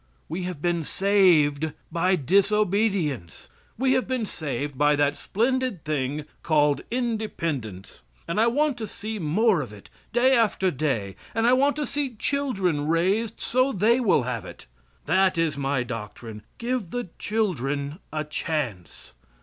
[0.27, 3.49] We have been saved by disobedience.
[3.77, 9.19] We have been saved by that splendid thing called independence, and I want to see
[9.19, 13.99] more of it, day after day, and I want to see children raised so they
[13.99, 14.65] will have it.
[15.05, 16.41] That is my doctrine.
[16.57, 19.13] Give the children a chance.